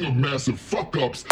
[0.00, 1.24] Speaking of massive fuck ups,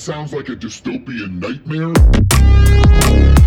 [0.00, 3.37] sounds like a dystopian nightmare.